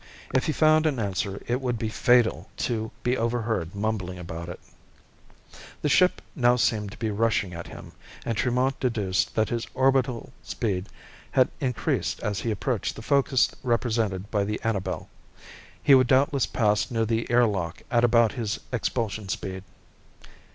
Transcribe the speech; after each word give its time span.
If 0.33 0.47
he 0.47 0.51
found 0.51 0.87
an 0.87 0.97
answer, 0.97 1.43
it 1.45 1.61
would 1.61 1.77
be 1.77 1.87
fatal 1.89 2.49
to 2.65 2.89
be 3.03 3.15
overheard 3.15 3.75
mumbling 3.75 4.17
about 4.17 4.49
it. 4.49 4.59
The 5.83 5.89
ship 5.89 6.23
now 6.35 6.55
seemed 6.55 6.89
to 6.93 6.97
be 6.97 7.11
rushing 7.11 7.53
at 7.53 7.67
him, 7.67 7.91
and 8.25 8.35
Tremont 8.35 8.79
deduced 8.79 9.35
that 9.35 9.49
his 9.49 9.67
orbital 9.75 10.33
speed 10.41 10.89
had 11.33 11.49
increased 11.59 12.19
as 12.21 12.39
he 12.39 12.49
approached 12.49 12.95
the 12.95 13.03
focus 13.03 13.51
represented 13.61 14.31
by 14.31 14.43
the 14.43 14.59
Annabel. 14.63 15.07
He 15.83 15.93
would 15.93 16.07
doubtless 16.07 16.47
pass 16.47 16.89
near 16.89 17.05
the 17.05 17.29
air 17.29 17.45
lock 17.45 17.83
at 17.91 18.03
about 18.03 18.31
his 18.31 18.59
expulsion 18.73 19.29
speed. 19.29 19.63